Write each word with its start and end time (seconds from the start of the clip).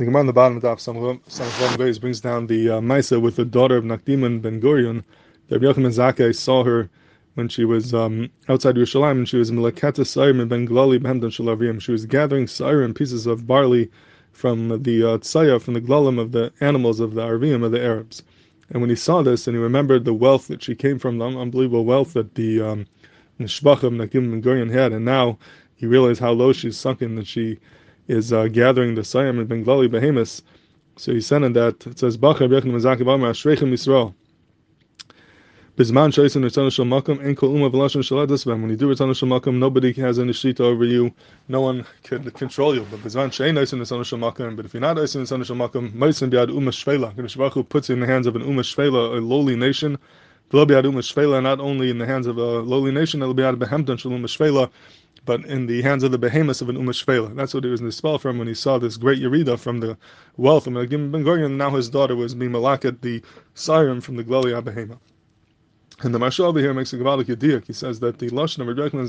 the 0.00 0.06
Gemara 0.06 0.20
on 0.20 0.26
the 0.26 0.32
bottom 0.32 0.56
of 0.56 0.62
the 0.62 0.68
Daf 0.68 0.78
Samachon 0.78 1.76
Beis 1.76 2.00
brings 2.00 2.22
down 2.22 2.46
the 2.46 2.70
uh, 2.70 2.80
Maisa 2.80 3.20
with 3.20 3.36
the 3.36 3.44
daughter 3.44 3.76
of 3.76 3.84
Nakdimon 3.84 4.40
ben 4.40 4.58
Gurion. 4.58 5.04
Rabbi 5.50 5.66
Yochanan 5.66 5.92
Zakkai 5.92 6.34
saw 6.34 6.64
her 6.64 6.88
when 7.34 7.50
she 7.50 7.66
was 7.66 7.92
um, 7.92 8.30
outside 8.48 8.76
Yerushalayim 8.76 9.10
and 9.10 9.28
she 9.28 9.36
was 9.36 9.50
Melekata 9.50 10.06
Sayrim 10.06 10.48
ben 10.48 10.64
Glali 10.64 10.98
Behemdan 10.98 11.24
Shalavim. 11.24 11.82
She 11.82 11.92
was 11.92 12.06
gathering 12.06 12.46
Sayrim 12.46 12.96
pieces 12.96 13.26
of 13.26 13.46
barley 13.46 13.90
from 14.32 14.82
the 14.82 15.04
uh, 15.04 15.18
tsaya, 15.18 15.60
from 15.60 15.74
the 15.74 15.82
glalim 15.82 16.18
of 16.18 16.32
the 16.32 16.50
animals 16.62 16.98
of 16.98 17.12
the 17.12 17.20
Arvim 17.20 17.62
of 17.62 17.70
the 17.70 17.84
Arabs. 17.84 18.22
And 18.70 18.80
when 18.80 18.88
he 18.88 18.96
saw 18.96 19.20
this 19.20 19.46
and 19.46 19.54
he 19.54 19.62
remembered 19.62 20.06
the 20.06 20.14
wealth 20.14 20.48
that 20.48 20.62
she 20.62 20.74
came 20.74 20.98
from, 20.98 21.18
the 21.18 21.26
unbelievable 21.26 21.84
wealth 21.84 22.14
that 22.14 22.36
the 22.36 22.62
um, 22.62 22.86
Nishbachim 23.38 23.96
Nakim 23.96 24.30
ben 24.30 24.42
Gurion 24.42 24.72
had, 24.72 24.92
and 24.92 25.04
now 25.04 25.38
he 25.76 25.84
realized 25.84 26.20
how 26.20 26.32
low 26.32 26.54
she's 26.54 26.78
sunken 26.78 27.16
that 27.16 27.26
she 27.26 27.58
is 28.10 28.32
uh, 28.32 28.48
gathering 28.48 28.96
the 28.96 29.02
Sayam 29.02 29.38
and 29.38 29.48
Bengali 29.48 29.86
behemoths. 29.86 30.42
So 30.96 31.12
he 31.12 31.20
said 31.20 31.42
in 31.44 31.52
that 31.52 31.86
it 31.86 31.98
says 31.98 32.18
Bachar 32.18 32.48
Bechim 32.48 32.72
Mazaki 32.72 33.02
Bamar 33.02 33.30
Ashreichem 33.30 33.70
Yisrael. 33.70 34.12
Bizman 35.76 36.12
Shaisin 36.12 36.42
Ritzana 36.42 36.72
Shal 36.72 36.84
Makom 36.84 37.24
Ein 37.24 37.36
Kol 37.36 37.54
Uma 37.54 37.70
V'Lashon 37.70 38.02
Shaladas 38.02 38.44
When 38.44 38.68
you 38.68 38.76
do 38.76 38.92
Ritzana 38.92 39.16
Shal 39.16 39.52
nobody 39.52 39.92
has 39.94 40.18
any 40.18 40.32
shita 40.32 40.60
over 40.60 40.84
you. 40.84 41.12
No 41.48 41.60
one 41.60 41.86
can 42.02 42.28
control 42.32 42.74
you. 42.74 42.84
But 42.90 43.00
Bizman 43.00 43.28
Shein 43.28 43.56
Aisin 43.56 43.80
Ritzana 43.80 44.04
Shal 44.04 44.18
Makom. 44.18 44.56
But 44.56 44.66
if 44.66 44.74
you're 44.74 44.80
not 44.80 44.96
Aisin 44.96 45.22
Ritzana 45.22 45.46
Shal 45.46 45.56
Makom, 45.56 45.92
Maisin 45.92 46.30
Biad 46.30 46.52
Uma 46.52 46.72
Shvela. 46.72 47.14
Kadosh 47.14 47.36
Baruch 47.36 47.68
puts 47.68 47.88
in 47.90 48.00
the 48.00 48.06
hands 48.06 48.26
of 48.26 48.34
an 48.34 48.42
Uma 48.42 48.62
Shvela, 48.62 49.16
a 49.16 49.20
lowly 49.20 49.54
nation. 49.54 49.96
V'lo 50.50 50.66
Biad 50.66 50.84
Uma 50.84 51.00
Shvela, 51.00 51.40
not 51.40 51.60
only 51.60 51.90
in 51.90 51.98
the 51.98 52.06
hands 52.06 52.26
of 52.26 52.36
a 52.36 52.58
lowly 52.58 52.90
nation, 52.90 53.22
it'll 53.22 53.34
be 53.34 53.44
out 53.44 53.54
of 53.54 53.60
Behemdan 53.60 54.00
Shalom 54.00 54.24
Shvela 54.24 54.68
but 55.24 55.44
in 55.44 55.66
the 55.66 55.82
hands 55.82 56.02
of 56.02 56.12
the 56.12 56.18
behemoths 56.18 56.60
of 56.60 56.68
an 56.68 56.76
Umash 56.76 57.04
Shvela. 57.04 57.34
That's 57.34 57.54
what 57.54 57.64
he 57.64 57.70
was 57.70 57.80
in 57.80 57.86
the 57.86 57.92
spell 57.92 58.18
from 58.18 58.38
when 58.38 58.48
he 58.48 58.54
saw 58.54 58.78
this 58.78 58.96
great 58.96 59.20
Yerida 59.20 59.58
from 59.58 59.80
the 59.80 59.96
wealth 60.36 60.66
of 60.66 60.74
Ben 60.74 60.88
Gurion. 60.88 61.56
Now 61.56 61.70
his 61.70 61.88
daughter 61.88 62.16
was 62.16 62.34
being 62.34 62.52
malakat 62.52 63.00
the 63.02 63.22
siren 63.54 64.00
from 64.00 64.16
the 64.16 64.24
Glolia 64.24 64.62
Behema. 64.62 64.98
And 66.02 66.14
the 66.14 66.18
Maharsha 66.18 66.40
over 66.40 66.58
here 66.58 66.72
makes 66.72 66.94
a 66.94 66.96
Gavalik 66.96 67.26
Yediak. 67.26 67.66
He 67.66 67.74
says 67.74 68.00
that 68.00 68.18
the 68.18 68.30
Lashon 68.30 68.60
of 68.60 68.68
Rabbi 68.68 68.88
Yochanan 68.88 69.06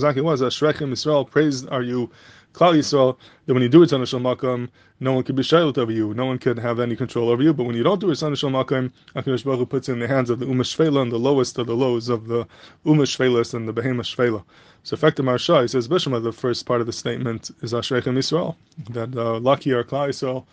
Zakkai 0.00 0.20
was, 0.20 0.42
Ashrechem 0.42 0.90
Israel, 0.90 1.24
praised 1.24 1.68
are 1.68 1.82
you, 1.82 2.10
Klal 2.52 2.74
Yisrael, 2.74 3.16
that 3.46 3.54
when 3.54 3.62
you 3.62 3.68
do 3.68 3.84
it 3.84 3.92
a 3.92 3.96
Makom, 3.98 4.68
no 4.98 5.12
one 5.12 5.22
could 5.22 5.36
be 5.36 5.44
shaylut 5.44 5.78
over 5.78 5.92
you, 5.92 6.12
no 6.14 6.26
one 6.26 6.38
could 6.38 6.58
have 6.58 6.80
any 6.80 6.96
control 6.96 7.28
over 7.28 7.40
you. 7.40 7.54
But 7.54 7.64
when 7.64 7.76
you 7.76 7.84
don't 7.84 8.00
do 8.00 8.10
it 8.10 8.20
on 8.20 8.32
a 8.32 8.36
Makom, 8.36 8.90
HaKadosh 9.14 9.44
Baruch 9.44 9.68
puts 9.68 9.88
in 9.88 10.00
the 10.00 10.08
hands 10.08 10.28
of 10.28 10.40
the 10.40 10.46
Umash 10.46 10.74
Shvela 10.74 11.02
and 11.02 11.12
the 11.12 11.20
lowest 11.20 11.56
of 11.56 11.68
the 11.68 11.76
lows 11.76 12.08
of 12.08 12.26
the 12.26 12.48
Umash 12.84 13.16
Shvelas 13.16 13.54
and 13.54 13.68
the 13.68 13.72
Behemoth 13.72 14.06
Shvela. 14.06 14.42
So, 14.82 14.94
effective 14.94 15.24
Maharsha, 15.24 15.62
he 15.62 15.68
says, 15.68 15.86
Bishma, 15.86 16.20
the 16.20 16.32
first 16.32 16.66
part 16.66 16.80
of 16.80 16.88
the 16.88 16.92
statement 16.92 17.52
is 17.62 17.72
Ashrechem 17.72 18.18
Israel, 18.18 18.56
that 18.90 19.16
uh, 19.16 19.38
lucky 19.38 19.70
are 19.70 19.84
Klal 19.84 20.08
Yisrael, 20.08 20.44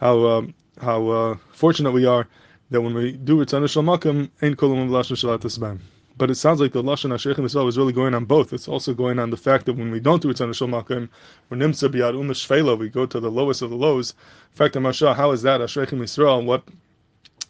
how, 0.00 0.26
um, 0.26 0.54
how 0.80 1.08
uh, 1.08 1.36
fortunate 1.52 1.92
we 1.92 2.06
are 2.06 2.26
that 2.70 2.80
when 2.82 2.94
we 2.94 3.12
do 3.12 3.36
Ritzana 3.36 3.64
Shalmakim, 3.64 4.30
Ein 4.42 4.54
Kolum 4.54 4.88
Lashon 4.90 5.16
Shalat 5.16 5.80
But 6.16 6.30
it 6.30 6.34
sounds 6.34 6.60
like 6.60 6.72
the 6.72 6.82
Lashon 6.82 7.10
HaSheikhim 7.10 7.44
Israel 7.44 7.68
is 7.68 7.78
really 7.78 7.92
going 7.92 8.14
on 8.14 8.24
both. 8.24 8.52
It's 8.52 8.68
also 8.68 8.92
going 8.92 9.18
on 9.18 9.30
the 9.30 9.36
fact 9.36 9.66
that 9.66 9.74
when 9.74 9.90
we 9.90 10.00
don't 10.00 10.20
do 10.20 10.28
Ritzana 10.28 10.50
Shalmakim, 10.50 11.08
we're 11.48 11.56
Nimsa 11.56 11.88
Biyad 11.88 12.14
Uma 12.14 12.34
Shvela, 12.34 12.78
we 12.78 12.88
go 12.88 13.06
to 13.06 13.20
the 13.20 13.30
lowest 13.30 13.62
of 13.62 13.70
the 13.70 13.76
lows. 13.76 14.14
In 14.52 14.56
fact, 14.56 14.78
Masha, 14.78 15.14
how 15.14 15.30
is 15.30 15.42
that 15.42 15.60
HaSheikhim 15.60 16.02
Israel? 16.02 16.42
What 16.44 16.62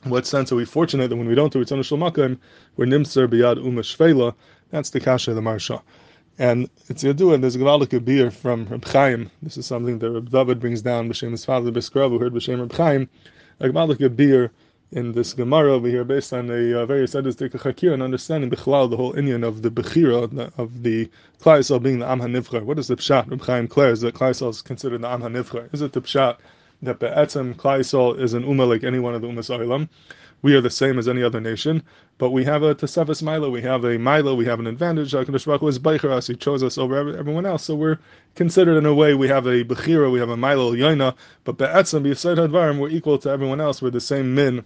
what 0.05 0.27
sense 0.27 0.53
are 0.53 0.57
we 0.57 0.65
fortunate 0.65 1.09
that 1.09 1.17
when 1.17 1.27
we 1.27 1.35
don't 1.35 1.53
do 1.53 1.65
Ritzana 1.65 1.81
Shalmakim, 1.81 2.39
we're 2.77 2.87
Nimsa 2.87 3.27
Biyad 3.27 3.63
Uma 3.65 3.83
Shvela? 3.83 4.35
That's 4.71 4.91
the 4.91 5.01
Kasha 5.01 5.33
of 5.33 5.37
the 5.37 5.43
Maharsha. 5.43 5.83
And 6.39 6.71
it's 6.89 7.03
Yadu, 7.03 7.35
and 7.35 7.43
there's 7.43 7.57
a 7.57 7.59
Gavalik 7.59 8.05
beer 8.05 8.31
from 8.31 8.67
Reb 8.67 8.85
Chaim. 8.85 9.29
This 9.43 9.57
is 9.57 9.67
something 9.67 9.99
that 9.99 10.11
Reb 10.11 10.31
David 10.31 10.61
brings 10.61 10.83
down, 10.83 11.09
B'Shem 11.09 11.33
his 11.33 11.45
father, 11.45 11.73
B'Skrav, 11.73 12.11
who 12.11 12.21
heard 12.21 12.33
B'Shem 12.33 12.61
Reb 12.61 12.73
Chaim. 12.75 13.09
A 13.59 13.67
Gavalik 13.67 14.15
beer 14.15 14.53
in 14.91 15.13
this 15.13 15.35
Gemara 15.35 15.73
over 15.73 15.89
here, 15.89 16.05
based 16.05 16.33
on 16.33 16.49
a 16.51 16.81
uh, 16.81 16.87
very 16.87 17.07
sadistic 17.07 17.53
Hakir 17.53 17.93
and 17.93 18.03
understanding 18.03 18.51
Bichlal, 18.51 18.89
the 18.89 18.97
whole 18.97 19.13
Indian 19.13 19.45
of 19.45 19.63
the 19.63 19.71
Bechira, 19.71 20.53
of 20.57 20.83
the 20.83 21.11
Klaisel 21.41 21.83
being 21.83 21.99
the 21.99 22.11
Am 22.11 22.21
HaNivchar. 22.21 22.63
What 22.63 22.79
is 22.79 22.89
the 22.89 22.97
Pshat? 22.97 23.31
Reb 23.31 23.43
Chaim 23.43 23.67
declares 23.67 24.01
that 24.01 24.15
Klaisel 24.15 24.49
is 24.49 24.63
considered 24.63 25.03
the 25.03 25.09
Am 25.09 25.21
HaNivchar. 25.21 25.73
Is 25.75 25.83
it 25.83 25.93
the 25.93 26.01
Pshat 26.01 26.39
that 26.83 26.99
Be'etzem 26.99 27.55
Klaisel 27.55 28.19
is 28.19 28.33
an 28.33 28.45
Ummah 28.45 28.69
like 28.69 28.85
any 28.85 28.99
one 28.99 29.15
of 29.15 29.21
the 29.21 29.29
Ummas 29.29 29.51
Oilam? 29.51 29.89
we 30.41 30.55
are 30.55 30.61
the 30.61 30.71
same 30.71 30.99
as 30.99 31.09
any 31.09 31.23
other 31.23 31.41
nation, 31.41 31.83
but 32.17 32.31
we 32.31 32.45
have 32.45 32.63
a 32.63 32.75
Tesefes 32.75 33.23
Milo, 33.23 33.51
we 33.51 33.61
have 33.63 33.85
a 33.85 33.99
Milo, 33.99 34.35
we 34.35 34.45
have 34.45 34.61
an 34.61 34.69
advantage. 34.69 35.13
HaKadosh 35.13 35.47
Baruch 35.47 35.61
Hu 35.61 35.69
is 35.69 35.79
Beicher 35.79 36.27
He 36.27 36.37
chose 36.37 36.63
us 36.63 36.79
over 36.79 37.17
everyone 37.17 37.45
else, 37.45 37.65
so 37.65 37.75
we're 37.75 37.99
considered 38.37 38.77
in 38.77 38.87
a 38.87 38.95
way, 38.95 39.15
we 39.15 39.29
have 39.29 39.47
a 39.47 39.65
Bechira, 39.65 40.11
we 40.13 40.21
have 40.21 40.29
a 40.29 40.37
Milo 40.37 40.73
Yoina, 40.73 41.15
but 41.45 41.59
Be'etzem, 41.59 42.05
B'Yisayt 42.05 42.37
Hadvarim, 42.37 42.79
we're 42.79 42.89
equal 42.89 43.19
to 43.19 43.31
everyone 43.31 43.61
else, 43.61 43.83
we're 43.83 43.91
the 43.91 44.01
same 44.01 44.35
min 44.35 44.65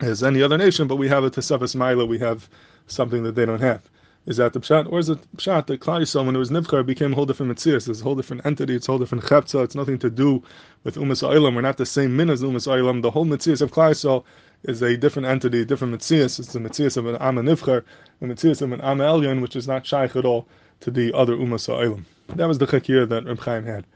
as 0.00 0.22
any 0.22 0.42
other 0.42 0.58
nation, 0.58 0.86
but 0.86 0.96
we 0.96 1.08
have 1.08 1.24
a 1.24 1.30
Tesefes 1.30 1.74
Milo, 1.74 2.04
we 2.04 2.18
have 2.18 2.48
something 2.86 3.22
that 3.22 3.34
they 3.34 3.46
don't 3.46 3.60
have. 3.60 3.82
Is 4.26 4.38
that 4.38 4.52
the 4.52 4.60
pshat, 4.60 4.90
or 4.90 4.98
is 4.98 5.08
it 5.08 5.18
pshat 5.36 5.66
that 5.68 5.80
Klal 5.80 6.00
Yisrael, 6.00 6.26
when 6.26 6.34
it 6.34 6.38
was 6.38 6.50
Nivchar, 6.50 6.84
became 6.84 7.12
a 7.12 7.14
whole 7.14 7.26
different 7.26 7.56
mitzias? 7.56 7.88
It's 7.88 8.00
a 8.00 8.02
whole 8.04 8.16
different 8.16 8.44
entity. 8.44 8.74
It's 8.74 8.88
a 8.88 8.90
whole 8.90 8.98
different 8.98 9.22
chepza. 9.24 9.62
It's 9.62 9.76
nothing 9.76 9.98
to 10.00 10.10
do 10.10 10.42
with 10.82 10.96
Umas. 10.96 11.22
We're 11.22 11.60
not 11.60 11.76
the 11.76 11.86
same 11.86 12.16
min 12.16 12.28
as 12.28 12.42
Umas. 12.42 12.64
The 13.02 13.10
whole 13.10 13.24
mitzias 13.24 13.62
of 13.62 13.70
Klal 13.70 13.92
Yisrael 13.92 14.24
is 14.64 14.82
a 14.82 14.96
different 14.96 15.28
entity, 15.28 15.64
different 15.64 15.94
mitzias. 15.94 16.40
It's 16.40 16.52
the 16.52 16.58
mitzias 16.58 16.96
of 16.96 17.06
an 17.06 17.16
Am 17.20 17.36
Nivchar, 17.36 17.84
the 18.18 18.26
mitzias 18.26 18.62
of 18.62 18.72
an 18.72 18.80
Am 18.80 18.98
Elyon, 18.98 19.40
which 19.40 19.54
is 19.54 19.68
not 19.68 19.86
shaykh 19.86 20.16
at 20.16 20.24
all 20.24 20.48
to 20.80 20.90
the 20.90 21.12
other 21.14 21.36
Umas. 21.36 21.66
That 22.30 22.48
was 22.48 22.58
the 22.58 22.66
chakir 22.66 23.08
that 23.08 23.26
Reb 23.26 23.38
Chaim 23.38 23.64
had. 23.64 23.86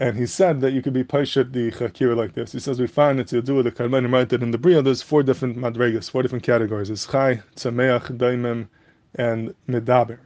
And 0.00 0.16
he 0.16 0.24
said 0.24 0.62
that 0.62 0.72
you 0.72 0.80
could 0.80 0.94
be 0.94 1.04
paishet 1.04 1.52
the 1.52 1.70
chakir 1.70 2.16
like 2.16 2.32
this. 2.32 2.52
He 2.52 2.58
says 2.58 2.80
we 2.80 2.86
find 2.86 3.18
do 3.26 3.54
with 3.54 3.66
the 3.66 3.70
karbanim 3.70 4.10
right 4.10 4.26
that 4.30 4.42
in 4.42 4.50
the 4.50 4.56
bria 4.56 4.80
there's 4.80 5.02
four 5.02 5.22
different 5.22 5.58
madregas, 5.58 6.10
four 6.10 6.22
different 6.22 6.42
categories. 6.42 6.88
It's 6.88 7.06
chai, 7.06 7.42
tzameach, 7.54 8.16
daimim, 8.16 8.68
and 9.16 9.54
medaber. 9.68 10.18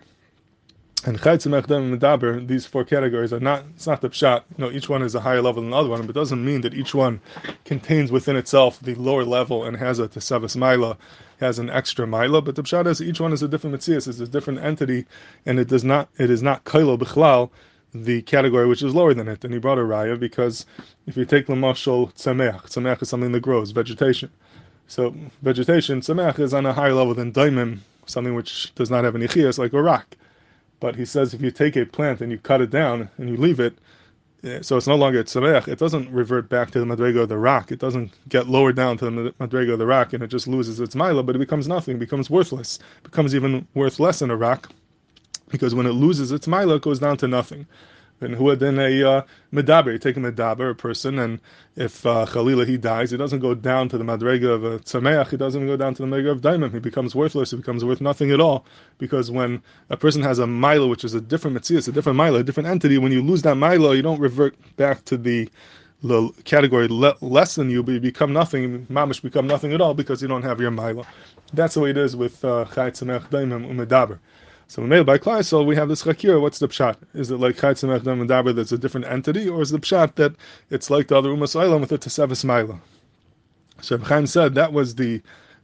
And 1.04 1.20
chaytzim 1.20 1.52
and 1.58 2.00
medaber, 2.00 2.46
these 2.46 2.66
four 2.66 2.84
categories 2.84 3.32
are 3.32 3.40
not, 3.40 3.64
it's 3.74 3.88
not 3.88 4.00
the 4.00 4.10
pshat. 4.10 4.44
You 4.56 4.64
know, 4.64 4.70
each 4.70 4.88
one 4.88 5.02
is 5.02 5.16
a 5.16 5.20
higher 5.20 5.42
level 5.42 5.60
than 5.60 5.72
the 5.72 5.76
other 5.76 5.88
one, 5.88 6.02
but 6.02 6.10
it 6.10 6.20
doesn't 6.20 6.44
mean 6.44 6.60
that 6.60 6.74
each 6.74 6.94
one 6.94 7.20
contains 7.64 8.12
within 8.12 8.36
itself 8.36 8.78
the 8.80 8.94
lower 8.94 9.24
level 9.24 9.64
and 9.64 9.76
has 9.76 9.98
a 9.98 10.06
tesavas 10.06 10.54
mila, 10.54 10.96
has 11.40 11.58
an 11.58 11.68
extra 11.68 12.06
mila, 12.06 12.40
but 12.40 12.54
the 12.54 12.62
pshat 12.62 12.86
is 12.86 13.02
each 13.02 13.20
one 13.20 13.32
is 13.32 13.42
a 13.42 13.48
different 13.48 13.74
mitzias, 13.74 14.06
it's 14.06 14.20
a 14.20 14.28
different 14.28 14.60
entity, 14.60 15.04
and 15.44 15.58
it 15.58 15.66
does 15.66 15.82
not, 15.82 16.08
it 16.16 16.30
is 16.30 16.44
not 16.44 16.62
kailo 16.62 16.96
bichlal, 16.96 17.50
the 17.94 18.22
category 18.22 18.66
which 18.66 18.82
is 18.82 18.94
lower 18.94 19.14
than 19.14 19.28
it. 19.28 19.44
And 19.44 19.54
he 19.54 19.60
brought 19.60 19.78
a 19.78 19.82
raya 19.82 20.18
because 20.18 20.66
if 21.06 21.16
you 21.16 21.24
take 21.24 21.46
the 21.46 21.54
mashal 21.54 22.12
tzameach, 22.14 22.64
tzameach 22.64 23.02
is 23.02 23.08
something 23.08 23.32
that 23.32 23.40
grows, 23.40 23.70
vegetation. 23.70 24.30
So 24.88 25.14
vegetation, 25.42 26.00
tzameach 26.00 26.40
is 26.40 26.52
on 26.52 26.66
a 26.66 26.72
higher 26.72 26.92
level 26.92 27.14
than 27.14 27.32
daimim, 27.32 27.78
something 28.06 28.34
which 28.34 28.74
does 28.74 28.90
not 28.90 29.04
have 29.04 29.14
any 29.14 29.28
chiyas, 29.28 29.58
like 29.58 29.72
a 29.72 29.80
rock. 29.80 30.16
But 30.80 30.96
he 30.96 31.04
says 31.04 31.32
if 31.32 31.40
you 31.40 31.50
take 31.50 31.76
a 31.76 31.86
plant 31.86 32.20
and 32.20 32.32
you 32.32 32.38
cut 32.38 32.60
it 32.60 32.70
down 32.70 33.08
and 33.16 33.30
you 33.30 33.36
leave 33.36 33.60
it, 33.60 33.78
eh, 34.42 34.58
so 34.60 34.76
it's 34.76 34.88
no 34.88 34.96
longer 34.96 35.22
tzarech, 35.22 35.68
it 35.68 35.78
doesn't 35.78 36.10
revert 36.10 36.48
back 36.48 36.72
to 36.72 36.80
the 36.80 36.84
madrega 36.84 37.22
of 37.22 37.28
the 37.28 37.38
rock. 37.38 37.70
It 37.70 37.78
doesn't 37.78 38.12
get 38.28 38.48
lowered 38.48 38.76
down 38.76 38.98
to 38.98 39.04
the 39.04 39.32
madrega 39.40 39.74
of 39.74 39.78
the 39.78 39.86
rock 39.86 40.12
and 40.12 40.22
it 40.22 40.28
just 40.28 40.48
loses 40.48 40.80
its 40.80 40.96
mila, 40.96 41.22
but 41.22 41.36
it 41.36 41.38
becomes 41.38 41.68
nothing, 41.68 41.96
it 41.96 42.00
becomes 42.00 42.28
worthless, 42.28 42.80
it 42.98 43.04
becomes 43.04 43.36
even 43.36 43.66
worth 43.74 44.00
less 44.00 44.18
than 44.18 44.32
a 44.32 44.36
rock 44.36 44.70
because 45.54 45.74
when 45.74 45.86
it 45.86 45.92
loses 45.92 46.32
its 46.32 46.46
mila, 46.48 46.76
it 46.76 46.82
goes 46.82 46.98
down 46.98 47.16
to 47.18 47.28
nothing 47.28 47.66
and 48.20 48.34
who 48.34 48.54
then 48.56 48.78
a 48.78 49.02
uh, 49.02 49.22
medaber. 49.52 49.92
You 49.92 49.98
take 49.98 50.16
a 50.16 50.20
medaber, 50.20 50.70
a 50.70 50.74
person, 50.74 51.18
and 51.18 51.40
if 51.76 52.04
uh, 52.06 52.26
Khalila 52.26 52.66
he 52.66 52.76
dies, 52.76 53.10
he 53.10 53.16
doesn't 53.16 53.40
go 53.40 53.54
down 53.54 53.88
to 53.90 53.98
the 53.98 54.04
madrega 54.04 54.48
of 54.48 54.64
a 54.64 54.78
tzameach. 54.80 55.30
He 55.30 55.36
doesn't 55.36 55.66
go 55.66 55.76
down 55.76 55.94
to 55.94 56.02
the 56.02 56.08
madrega 56.08 56.30
of 56.30 56.40
daimim. 56.40 56.72
He 56.72 56.78
becomes 56.78 57.14
worthless. 57.14 57.50
He 57.50 57.56
becomes 57.56 57.84
worth 57.84 58.00
nothing 58.00 58.30
at 58.30 58.40
all. 58.40 58.64
Because 58.98 59.30
when 59.30 59.62
a 59.90 59.96
person 59.96 60.22
has 60.22 60.38
a 60.38 60.46
milo, 60.46 60.86
which 60.86 61.04
is 61.04 61.14
a 61.14 61.20
different 61.20 61.56
mitzias, 61.56 61.88
a 61.88 61.92
different 61.92 62.16
milo, 62.16 62.38
a 62.38 62.44
different 62.44 62.68
entity, 62.68 62.98
when 62.98 63.12
you 63.12 63.22
lose 63.22 63.42
that 63.42 63.56
milo, 63.56 63.92
you 63.92 64.02
don't 64.02 64.20
revert 64.20 64.54
back 64.76 65.04
to 65.06 65.16
the 65.16 65.48
the 66.02 66.30
category 66.44 66.86
le- 66.86 67.16
less 67.22 67.54
than 67.54 67.70
you, 67.70 67.82
but 67.82 67.92
you 67.92 68.00
become 68.00 68.30
nothing. 68.32 68.84
Mamish 68.86 69.22
become 69.22 69.46
nothing 69.46 69.72
at 69.72 69.80
all 69.80 69.94
because 69.94 70.20
you 70.20 70.28
don't 70.28 70.42
have 70.42 70.60
your 70.60 70.70
milo. 70.70 71.06
That's 71.54 71.74
the 71.74 71.80
way 71.80 71.90
it 71.90 71.96
is 71.96 72.14
with 72.14 72.44
uh, 72.44 72.66
chay 72.66 72.90
tzameach 72.90 73.30
daimim 73.30 73.66
umedaber. 73.66 74.18
So 74.66 74.82
made 74.82 75.06
by 75.06 75.18
Klaisel, 75.18 75.66
we 75.66 75.76
have 75.76 75.88
this 75.88 76.02
chakir. 76.02 76.40
What's 76.40 76.58
the 76.58 76.68
pshat? 76.68 76.96
Is 77.14 77.30
it 77.30 77.38
like 77.38 77.56
Chaitzim 77.56 77.96
Echdam 77.96 78.20
and 78.20 78.30
Daber 78.30 78.54
that's 78.54 78.72
a 78.72 78.78
different 78.78 79.06
entity, 79.06 79.48
or 79.48 79.62
is 79.62 79.70
the 79.70 79.78
pshat 79.78 80.14
that 80.16 80.34
it's 80.70 80.90
like 80.90 81.08
the 81.08 81.16
other 81.16 81.30
Umas 81.30 81.54
Eilam 81.54 81.80
with 81.80 81.90
the 81.90 81.98
Tesevis 81.98 82.44
Maila? 82.44 82.80
So 83.80 83.98
Chaim 83.98 84.26
said 84.26 84.54
that 84.54 84.72
was 84.72 84.94
the 84.94 85.20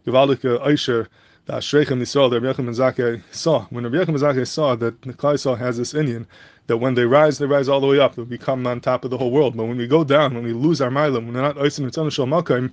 Gevaldik 0.07 0.61
Eisher 0.65 1.09
the 1.47 1.55
Ashreichem 1.55 2.01
Yisrael 2.01 2.31
that 2.31 2.41
Rabbi 2.41 2.63
Yechim 2.63 3.23
saw. 3.33 3.65
When 3.71 3.85
Rabbi 3.85 4.13
Yechim 4.13 4.47
saw 4.47 4.77
that 4.77 5.03
the 5.03 5.13
Klaisel 5.13 5.59
has 5.59 5.79
this 5.79 5.95
Indian, 5.95 6.27
that 6.67 6.77
when 6.77 6.95
they 6.95 7.05
rise, 7.05 7.39
they 7.39 7.47
rise 7.47 7.69
all 7.69 7.81
the 7.81 7.87
way 7.87 7.99
up. 7.99 8.15
They 8.15 8.23
become 8.23 8.67
on 8.67 8.81
top 8.81 9.05
of 9.05 9.11
the 9.11 9.19
whole 9.19 9.31
world. 9.31 9.57
But 9.57 9.65
when 9.65 9.77
we 9.77 9.87
go 9.87 10.05
down, 10.05 10.35
when 10.35 10.45
we 10.45 10.53
lose 10.53 10.81
our 10.81 10.91
Mailam, 10.91 11.27
when 11.27 11.35
we're 11.35 11.43
not 11.43 11.57
Eisim 11.57 11.91
Mitzanah 11.91 12.13
Shal 12.13 12.27
Malkaim, 12.27 12.73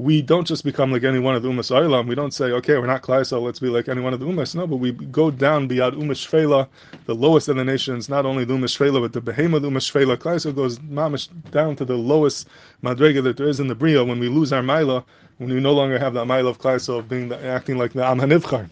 we 0.00 0.22
don't 0.22 0.46
just 0.46 0.64
become 0.64 0.90
like 0.90 1.04
any 1.04 1.18
one 1.18 1.34
of 1.36 1.42
the 1.42 1.48
Umas. 1.50 2.06
We 2.06 2.14
don't 2.14 2.32
say, 2.32 2.46
okay, 2.46 2.78
we're 2.78 2.86
not 2.86 3.02
Klaisel, 3.02 3.42
let's 3.42 3.58
be 3.58 3.68
like 3.68 3.86
any 3.86 4.00
one 4.00 4.14
of 4.14 4.20
the 4.20 4.24
Umas. 4.24 4.54
No, 4.54 4.66
but 4.66 4.76
we 4.76 4.92
go 4.92 5.30
down 5.30 5.68
beyond 5.68 5.94
Umas 5.96 6.68
the 7.04 7.14
lowest 7.14 7.48
of 7.48 7.56
the 7.56 7.64
nations, 7.64 8.08
not 8.08 8.24
only 8.24 8.46
the 8.46 8.54
Umas 8.54 8.78
but 8.78 9.12
the 9.12 9.20
Behemoth 9.20 9.62
Umas. 9.62 9.90
Klaisel 10.16 10.54
goes 10.54 10.78
mamish 10.78 11.28
down 11.50 11.76
to 11.76 11.84
the 11.84 11.96
lowest 11.96 12.48
Madrega 12.82 13.22
that 13.22 13.36
there 13.36 13.48
is 13.48 13.60
in 13.60 13.68
the 13.68 13.74
Bria 13.74 14.02
when 14.02 14.18
we 14.18 14.28
lose 14.30 14.54
our 14.54 14.62
Maila, 14.62 15.04
when 15.36 15.50
we 15.50 15.60
no 15.60 15.72
longer 15.72 15.98
have 15.98 16.14
that 16.14 16.26
Maila 16.26 16.48
of 16.48 16.58
Klaisel 16.58 17.00
of 17.00 17.08
being 17.08 17.28
the, 17.28 17.44
acting 17.44 17.76
like 17.76 17.92
the 17.92 18.02
Am 18.04 18.18
Hanivchar. 18.18 18.70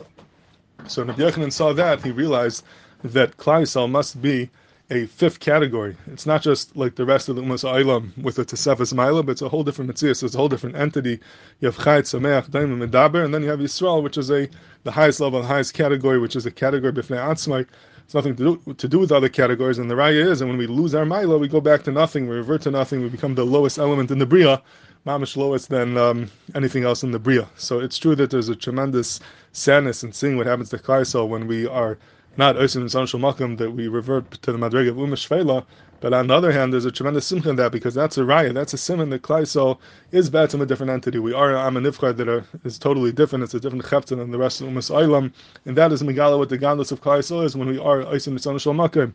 So 0.86 1.04
when 1.04 1.14
Yochanan 1.16 1.52
saw 1.52 1.74
that, 1.74 2.02
he 2.02 2.10
realized 2.10 2.64
that 3.04 3.36
Klaisel 3.36 3.90
must 3.90 4.22
be 4.22 4.48
a 4.90 5.06
fifth 5.06 5.40
category. 5.40 5.94
It's 6.06 6.24
not 6.24 6.40
just 6.42 6.74
like 6.74 6.94
the 6.94 7.04
rest 7.04 7.28
of 7.28 7.36
the 7.36 7.42
Umas 7.42 7.62
Ailam 7.62 8.16
with 8.22 8.38
a 8.38 8.44
Tesefes 8.44 8.94
Maila, 8.94 9.24
but 9.24 9.32
it's 9.32 9.42
a 9.42 9.48
whole 9.48 9.62
different 9.62 9.88
Mitzvah. 9.88 10.10
It's 10.10 10.34
a 10.34 10.38
whole 10.38 10.48
different 10.48 10.76
entity. 10.76 11.20
You 11.60 11.66
have 11.66 11.76
Chayt, 11.76 12.04
Sameach, 12.04 12.50
Daim, 12.50 12.80
and 12.80 12.90
Medaber, 12.90 13.22
and 13.22 13.34
then 13.34 13.42
you 13.42 13.50
have 13.50 13.58
Yisrael, 13.58 14.02
which 14.02 14.16
is 14.16 14.30
a 14.30 14.48
the 14.84 14.90
highest 14.90 15.20
level, 15.20 15.42
the 15.42 15.46
highest 15.46 15.74
category, 15.74 16.18
which 16.18 16.36
is 16.36 16.46
a 16.46 16.50
category 16.50 16.92
Bifnei 16.92 17.18
Atzmai. 17.18 17.66
It's 18.04 18.14
nothing 18.14 18.34
to 18.36 18.56
do, 18.56 18.74
to 18.74 18.88
do 18.88 18.98
with 18.98 19.12
other 19.12 19.28
categories, 19.28 19.76
and 19.76 19.90
the 19.90 19.94
Raya 19.94 20.30
is, 20.30 20.40
and 20.40 20.48
when 20.48 20.58
we 20.58 20.66
lose 20.66 20.94
our 20.94 21.04
Maila, 21.04 21.38
we 21.38 21.48
go 21.48 21.60
back 21.60 21.82
to 21.82 21.92
nothing, 21.92 22.26
we 22.26 22.36
revert 22.36 22.62
to 22.62 22.70
nothing, 22.70 23.02
we 23.02 23.10
become 23.10 23.34
the 23.34 23.44
lowest 23.44 23.76
element 23.76 24.10
in 24.10 24.18
the 24.18 24.24
Bria, 24.24 24.62
mamish 25.06 25.36
lowest 25.36 25.68
than 25.68 25.98
um, 25.98 26.30
anything 26.54 26.84
else 26.84 27.02
in 27.02 27.10
the 27.10 27.18
Bria. 27.18 27.46
So 27.56 27.80
it's 27.80 27.98
true 27.98 28.14
that 28.14 28.30
there's 28.30 28.48
a 28.48 28.56
tremendous 28.56 29.20
sadness 29.52 30.02
in 30.04 30.12
seeing 30.14 30.38
what 30.38 30.46
happens 30.46 30.70
to 30.70 30.78
Kaisel 30.78 31.28
when 31.28 31.46
we 31.46 31.66
are 31.66 31.98
not 32.38 32.54
Oisim 32.54 32.82
and 32.82 32.88
Sanshal 32.88 33.58
that 33.58 33.72
we 33.72 33.88
revert 33.88 34.30
to 34.30 34.52
the 34.52 34.58
Madrega 34.58 34.90
of 34.90 34.96
Shvela, 34.96 35.66
but 36.00 36.14
on 36.14 36.28
the 36.28 36.34
other 36.34 36.52
hand, 36.52 36.72
there's 36.72 36.84
a 36.84 36.92
tremendous 36.92 37.26
simcha 37.26 37.50
in 37.50 37.56
that 37.56 37.72
because 37.72 37.94
that's 37.94 38.16
a 38.16 38.20
raya, 38.20 38.54
that's 38.54 38.72
a 38.72 38.78
simon 38.78 39.10
that 39.10 39.22
Klaisel 39.22 39.78
is 40.12 40.30
better 40.30 40.62
a 40.62 40.64
different 40.64 40.92
entity. 40.92 41.18
We 41.18 41.32
are 41.32 41.50
a 41.50 41.58
Amanivchar 41.58 42.16
that 42.16 42.28
are, 42.28 42.44
is 42.62 42.78
totally 42.78 43.10
different. 43.10 43.42
It's 43.42 43.54
a 43.54 43.60
different 43.60 43.84
chepta 43.84 44.16
than 44.16 44.30
the 44.30 44.38
rest 44.38 44.60
of 44.60 44.68
Umas 44.68 45.32
and 45.64 45.76
that 45.76 45.90
is 45.90 46.02
Megala 46.04 46.38
what 46.38 46.48
the 46.48 46.58
godless 46.58 46.92
of 46.92 47.00
Klaisel 47.00 47.44
is 47.44 47.56
when 47.56 47.66
we 47.66 47.78
are 47.78 48.04
Oisim 48.04 48.28
and 48.28 48.38
Sanshal. 48.38 49.12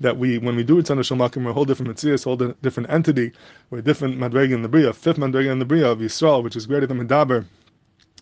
That 0.00 0.18
we, 0.18 0.38
when 0.38 0.56
we 0.56 0.64
do 0.64 0.80
it 0.80 0.86
Sanashal 0.86 1.16
Makam, 1.16 1.44
we're 1.44 1.52
a 1.52 1.54
whole 1.54 1.64
different 1.64 1.96
Metzias, 1.96 2.26
a 2.26 2.30
whole 2.30 2.54
different 2.62 2.90
entity. 2.90 3.30
We're 3.70 3.78
a 3.78 3.82
different 3.82 4.18
Madrega 4.18 4.52
in 4.52 4.62
the 4.62 4.68
Bria, 4.68 4.92
fifth 4.92 5.18
Madrega 5.18 5.52
in 5.52 5.60
the 5.60 5.64
Bria 5.64 5.88
of 5.88 6.00
Yisrael, 6.00 6.42
which 6.42 6.56
is 6.56 6.66
greater 6.66 6.88
than 6.88 6.98
Medaber 6.98 7.44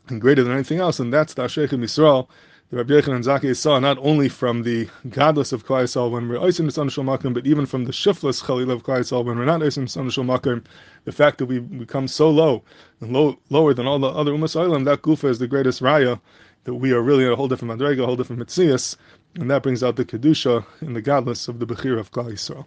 and 0.09 0.21
greater 0.21 0.45
than 0.45 0.53
anything 0.53 0.81
else, 0.81 1.01
and 1.01 1.11
that's 1.11 1.33
the 1.33 1.45
Ashech 1.45 1.71
Yisrael 1.71 2.29
Rabbi 2.75 2.95
Yechon 2.95 3.15
and 3.15 3.23
Zaki 3.23 3.53
saw 3.53 3.79
not 3.79 3.99
only 4.01 4.31
from 4.31 4.63
the 4.63 4.89
godless 5.11 5.53
of 5.53 5.67
Klaisal 5.67 6.11
when 6.11 6.27
we're 6.27 6.39
Oisim 6.39 6.65
Misanashal 6.65 7.05
Makim, 7.05 7.35
but 7.35 7.47
even 7.47 7.67
from 7.67 7.85
the 7.85 7.93
shiftless 7.93 8.41
Khalil 8.41 8.71
of 8.71 8.83
Klaisal 8.83 9.27
when 9.27 9.37
we're 9.37 9.45
not 9.45 9.61
Oisim 9.61 9.83
Misanashal 9.83 10.25
Makim, 10.25 10.65
the 11.05 11.13
fact 11.13 11.37
that 11.37 11.45
we 11.45 11.59
become 11.59 12.09
so 12.09 12.31
low 12.31 12.63
and 13.03 13.13
low, 13.13 13.39
lower 13.51 13.75
than 13.75 13.87
all 13.87 13.99
the 13.99 14.09
other 14.09 14.33
Umas 14.33 14.55
that 14.87 15.03
Gufa 15.03 15.29
is 15.29 15.39
the 15.39 15.47
greatest 15.47 15.83
Raya, 15.83 16.19
that 16.65 16.73
we 16.73 16.93
are 16.93 17.03
really 17.03 17.27
a 17.27 17.37
whole 17.37 17.47
different 17.47 17.79
Madrega, 17.79 18.05
a 18.05 18.07
whole 18.07 18.17
different 18.17 18.41
Mitzias, 18.41 18.97
and 19.35 19.51
that 19.51 19.63
brings 19.63 19.83
out 19.83 19.97
the 19.97 20.07
Kedusha 20.07 20.65
and 20.81 20.97
the 20.97 21.03
godless 21.03 21.49
of 21.49 21.59
the 21.59 21.67
Bechir 21.67 22.01
of 22.01 22.11
Klal 22.11 22.33
Yisrael. 22.33 22.65